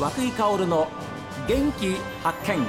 [0.00, 0.88] 和久井薫の
[1.46, 2.66] 元気発見。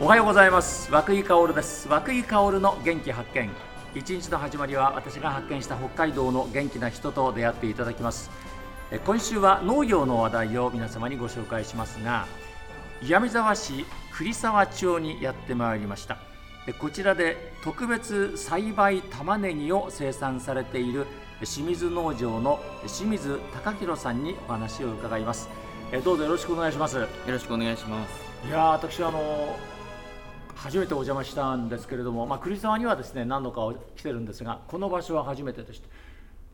[0.00, 0.90] おはようございます。
[0.90, 1.88] 和久井薫です。
[1.88, 3.50] 和久井薫の元気発見。
[3.94, 8.30] 一日の始まりは私が発見した北海道の元気な人と出会っていただきます。
[8.90, 12.26] え今週は農業の話題を皆様にご紹介しますが
[13.02, 16.16] 岩見沢市栗沢町にやってまいりました。
[16.64, 21.06] でこちらで特別栽培玉ねぎを生産されている
[21.46, 25.48] 清水農場の清水隆弘さんにお話を伺います
[25.92, 28.22] えどうぞよろしくお願いしますよろしくお願いします。
[28.46, 29.58] いやー私はあの
[30.54, 33.60] 初めてお邪魔したんですけれども、まあ、栗沢にはですね何度か
[33.96, 35.88] 来てるんですがこの場所は初めてでして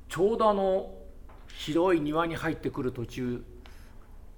[0.08, 0.90] ちょうどあの
[1.46, 3.44] 広い庭に入ってくる途中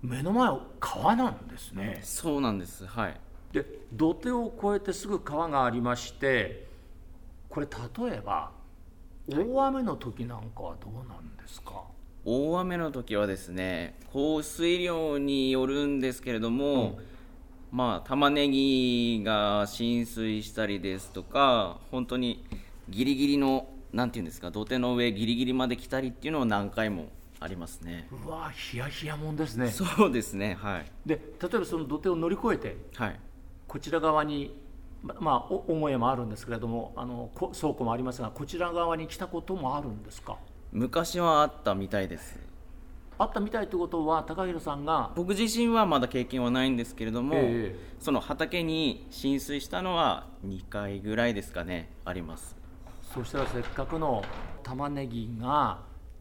[0.02, 2.87] 目の前は川なんですねそうなんです。
[2.87, 3.20] はい。
[3.52, 6.66] で土手を越えてすぐ川がありまして
[7.48, 8.52] これ例えば
[9.29, 11.85] 大雨の時なんかはどうなんですか、
[12.24, 16.99] 大雨の時はですね、降水量によるんですけれども、
[17.71, 22.45] まあ玉ねぎが浸水したりですとか、本当に
[22.88, 28.09] ギリギリのなんていうんですか、土手の上ギリギリまで来たりっていうのは何回もありますね。
[28.27, 30.57] うわヒヤヒヤもんですねそうですね。
[30.60, 30.90] はい。
[31.07, 33.21] で例えばその土手を乗り越えてはい。
[33.66, 34.55] こちら側に
[35.02, 40.37] ままあお母屋もあるんですけれどもあのこ倉庫もありますがこちら側に来たこともあるんですか？
[40.73, 42.38] 昔はあったみたいです。
[43.18, 45.10] あったみたいということは高弘さんが？
[45.15, 52.56] 僕自身はまだ経験はないんですけれども、えその畑に浸水したのは2回ぐらいですかねあります。
[53.15, 54.23] そしたらせっかくの
[54.62, 55.80] 玉ねぎが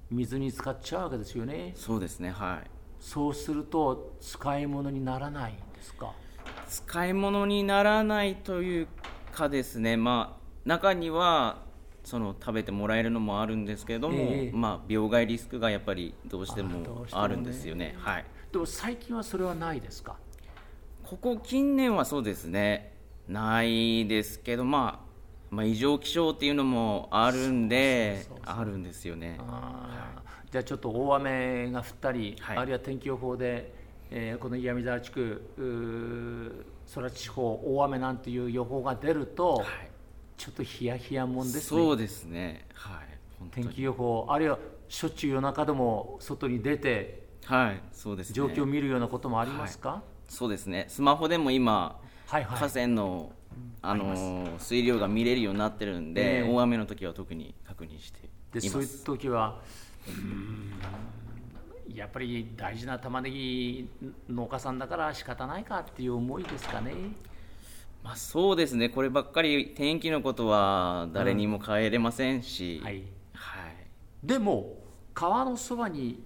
[0.09, 1.73] 水に浸かっちゃうわけですよね。
[1.75, 2.67] そうですねはい。
[2.99, 6.11] そうすると使い物にならないんですか？
[6.69, 8.87] 使い物にならないという
[9.31, 11.63] かですねまあ中には
[12.03, 14.55] その食べてもらえるのもあるんですけれども、ええ。
[14.55, 17.95] まあ病害リスクがやっぱりどうしてあもあるんですよね。
[17.97, 18.25] はい。
[18.51, 20.15] でも最近はそれはないですか？
[21.03, 22.93] ここ近年はそうですね
[23.27, 25.09] ないですけどまあ
[25.49, 29.37] まあ、異常気象っていうのもあるんであるんですよね。
[29.39, 30.51] あー。
[30.51, 32.57] じゃあちょっと大雨が降ったり、はい。
[32.57, 33.73] あるいは天気予報で、
[34.11, 39.65] えーこの岩見沢地区空地方大雨なんていう予報が出ると、はい。
[40.37, 41.61] ちょっとヒヤヒヤもんですね。
[41.61, 42.65] そうですね。
[42.73, 43.07] はい。
[43.51, 47.81] 天気予報あるいはしょっちゅう夜中でも外に出てはい。
[47.91, 48.35] そうですね。
[48.35, 50.85] 状況を見るようなこともありますか、そうですね。
[50.87, 52.59] スマホでも今はい、はい。
[52.59, 53.31] 河川の、
[53.81, 56.53] あのー水量が見れるようになってるんで、ええ。
[56.53, 59.59] 大雨の時は特に確認してでそういう時は
[60.07, 60.79] うーん
[61.93, 63.89] やっぱり大事な玉ねぎ
[64.29, 66.93] 農家さんだから仕方ないかっていう思いですかね。
[68.03, 68.89] まあ、そうですね。
[68.89, 73.75] こればっかり天気のことは誰にも変えれませんし、はい、はい。
[74.23, 74.77] でも
[75.13, 76.23] 川のそばに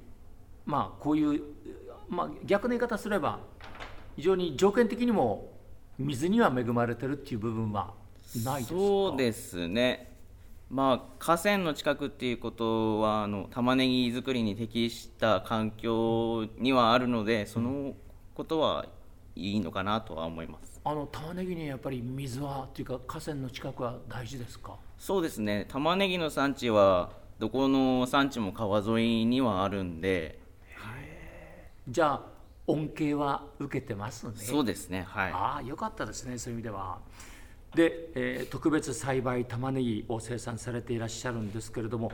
[0.66, 1.42] まあこういう、
[2.10, 3.40] まあ、逆の言い方すれば
[4.16, 5.52] 非常に条件的にも
[5.98, 7.94] 水には恵まれてるっていう部分は
[8.46, 8.80] ないですか？
[8.80, 10.13] そうですね
[10.74, 17.94] まあ河川の近くっていうことはあの玉ねぎ作りに適した環境にはあるのでその
[18.34, 18.88] ことは
[19.36, 20.82] いいのかなとは思います。
[20.84, 24.76] あの玉ねぎにやっぱり水はっていうか河川の近くは大事ですか？
[24.98, 25.68] そうですね。
[25.70, 30.40] 玉ねぎの産地はどこの産地も川沿いにはあるんで。
[31.88, 32.22] じゃあ
[32.66, 34.32] 恩恵は受けてますね。
[34.38, 35.06] そうですね。
[35.08, 35.32] はい。
[35.32, 36.40] ああよかったですね。
[36.40, 36.98] そういう意味では
[37.76, 42.12] で、えー特別栽培玉ねぎを生産されていらっしゃるんですけれども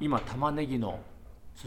[0.00, 1.00] 今玉ねぎの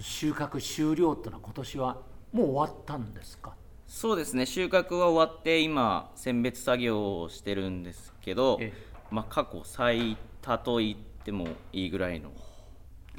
[0.01, 1.97] 収穫終了っていうのは今年は
[2.33, 3.53] もう終わったんですか？
[3.87, 4.45] そうですね。
[4.45, 8.73] 収穫は終わって今選別作業をしてるんですけどえ
[9.09, 12.31] まあ過去最多と言ってもいいぐらいの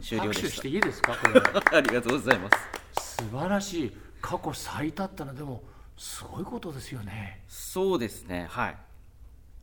[0.03, 1.17] 終了でし拍手していいですか？
[1.17, 1.41] これ。
[1.41, 2.49] た ありがとうございま
[2.95, 3.17] す。
[3.17, 3.97] 素晴らしい。
[4.21, 5.63] 過去最多ってのはでも
[5.97, 7.43] すごいことですよね。
[7.49, 8.47] そうですね。
[8.51, 8.77] はい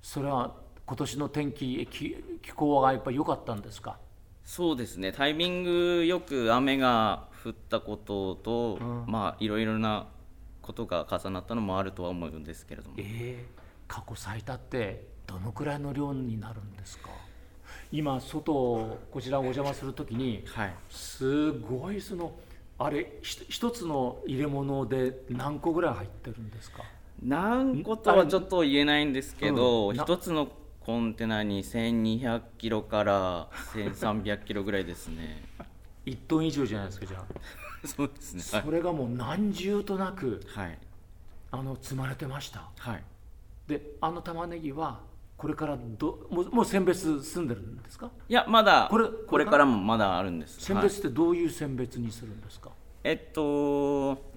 [0.06, 0.54] それは
[0.86, 3.98] 今年の天気気気候がやっぱり良かったんですか？
[4.44, 5.12] そうですね。
[5.12, 9.06] タイミングよく雨が降ったことと、うん。
[9.08, 10.06] まあいろいろな
[10.62, 12.96] ことが重なったのもあるとは思うんですけれども。
[13.00, 13.46] ええ。
[13.88, 17.10] 過去最多ってどのくらいの量になるんですか？
[17.92, 18.54] 今外
[19.12, 20.74] こちらお邪魔するときにはい。
[20.92, 22.38] すごいその
[22.78, 26.84] あれひ一つの入れ物で何個ぐらい入ってるんですか？
[27.24, 30.20] 何個とはちょっと言えないんですけど、うん。
[30.20, 35.44] つのコンテナに1200キロから1300キロぐらいですね。
[36.06, 37.26] 1トン以上じゃないですかじゃあ。
[37.88, 38.42] そうですね。
[38.42, 40.78] それがもう何重となくはい。
[41.52, 42.70] あの積まれてました。
[42.78, 43.04] はい。
[43.68, 45.00] であの玉ねぎは
[45.38, 48.12] これからどもうもう選別済んでるんですか？
[48.30, 50.62] いやまだこれこれからもまだあるんです。
[50.62, 52.70] 選別ってどういう選別にするんですか、
[53.04, 54.36] えっと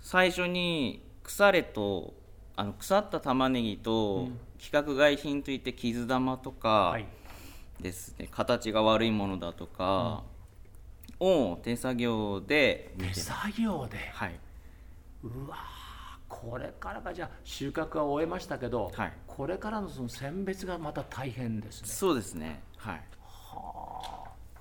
[0.00, 2.14] 最初に腐れと
[2.54, 4.28] あの腐った玉ねぎと、
[4.60, 7.06] 規格外品といって傷玉とかはい。
[7.80, 10.22] ですね、形が悪いものだとか
[11.18, 13.98] を手作業で手作業で？
[14.12, 14.38] はい。
[15.24, 15.58] うわー
[16.28, 19.12] これからがじゃあ収穫は終えましたけど、はい。
[19.26, 21.88] これからのその選別がまた大変ですね。
[21.88, 22.62] そうですね。
[22.76, 23.02] はい。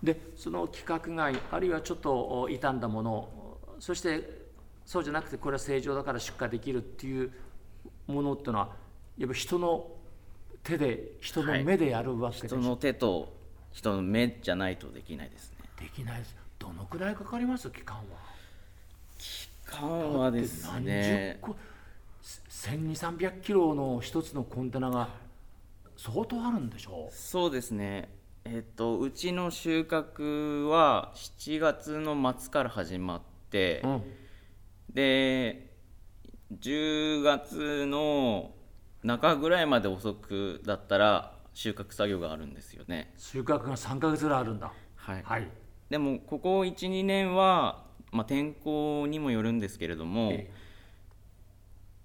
[0.01, 3.29] でその規格外あるいはちょっと傷んだもの
[3.79, 4.42] そして
[4.85, 7.31] そうじゃなくてこれは正常だから出荷できるっていう
[8.07, 8.69] ものっていうのは
[9.17, 9.87] やっぱ人の
[10.63, 13.33] 手で人の目でやるわけでしょ、人の手と
[13.71, 15.57] 人の目じゃないとできないですね。
[15.79, 16.35] できないです。
[16.59, 17.69] どのくらいかかります？
[17.69, 18.03] 期間は。
[19.65, 21.55] 缶はです何ね十個
[22.51, 25.09] 1200300キロの一つのコンテナが
[25.97, 28.09] 相当あるんでしょそうですね。
[28.45, 34.03] えっとうちの収穫は7月の末から始まって、うん
[34.91, 35.71] で
[36.59, 38.51] 10月の
[39.03, 43.13] 中ぐらいまで遅くだったら収穫作業があるんですよね。
[43.17, 44.71] 収穫が3か月ぐらいあるんだ。
[44.95, 45.47] はい、はい。
[45.89, 50.51] でもここ12年は、まあ、天候にもよるんですけれども、え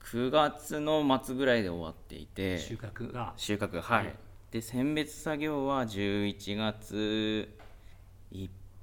[0.04, 3.34] 9月の末ぐらいで終わっていて収穫が。
[3.36, 4.14] 収穫がはい、はい
[4.50, 7.57] で選別作業は11月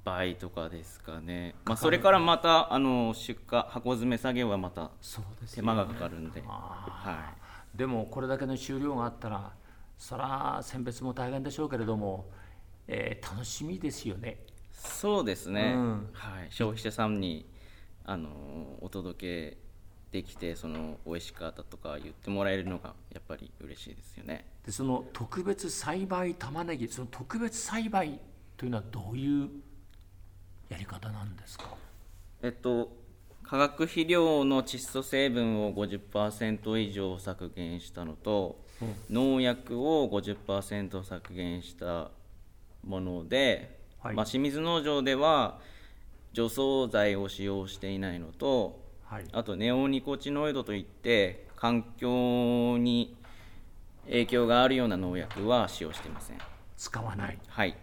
[0.06, 4.92] いっぱいとかですかね、まあ、それからまたあの出荷箱詰め作業はまた
[5.54, 7.34] 手間がかかるんで、あは
[7.74, 9.52] でもこれだけの収量があったら
[9.98, 12.30] そら選別も大変でしょうけれども、
[12.88, 14.30] えー楽しみですよね。
[14.30, 14.38] い、
[14.74, 16.10] そうですね、うん。
[16.14, 17.50] はい、消費者さんに
[18.06, 18.30] あの
[18.82, 19.58] お届け
[20.12, 24.46] できてその美味しかったとか言ってもらえるのがやっぱり嬉しいですよね。
[24.64, 28.20] でその特別栽培玉ねぎその特別栽培
[28.56, 29.50] というのはどういう
[30.70, 31.66] やり方なんですか？
[32.42, 32.92] えっと
[33.44, 38.60] 化学肥料の窒素成分を50%以上削減したのと、
[39.10, 42.10] 農薬を50%削減した
[42.84, 44.16] もので、はい。
[44.16, 45.60] まあ、清水農場では
[46.34, 49.26] 除草剤を使用していないのとはい。
[49.32, 53.16] あとネオニコチノイドといって環境に
[54.06, 56.40] 影響があるような農薬は使用していません。
[56.78, 57.38] 使わない。
[57.48, 57.78] はい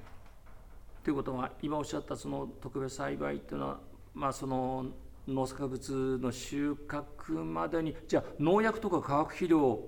[1.03, 3.81] ということは今おっしゃったその特別栽培っていうのは
[4.15, 4.87] まあその
[5.27, 9.81] 農作物の収穫までにじゃあ農薬とか化学肥料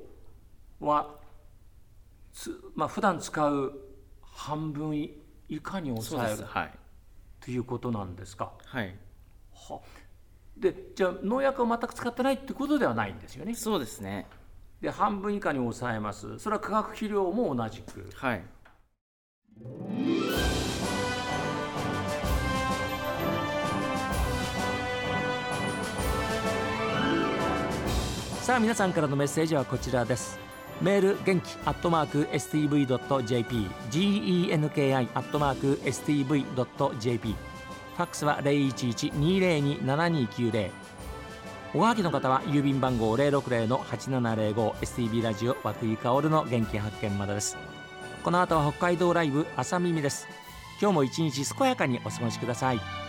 [0.80, 1.14] は
[2.32, 3.72] つまあ普段使う
[4.22, 4.96] 半分
[5.48, 6.72] 以下に抑えるはい
[7.40, 8.52] ということなんですか？
[8.64, 8.96] はい
[9.54, 9.80] は
[10.56, 13.54] でじゃあ農薬を全く使ってないってことではないんですよね？
[13.54, 14.26] そうですね
[14.80, 16.38] で半分以下に抑えます。
[16.38, 18.08] それは化学肥料も同じく。
[18.14, 18.44] はい
[28.44, 30.38] さあ皆さんからのメッセージはこちらです。
[30.82, 40.70] メール元気アットマーク STV.jp genki アットマーク STV.jp ファックスは011-202-7290
[41.72, 47.56] おはがきの方は郵便番号 060-8705STB ラジオ和久井薫の元気発見までです。
[48.22, 50.28] この後は北海道ライブ朝耳です。
[50.82, 53.03] 今日も一日健やかにお過ごしください。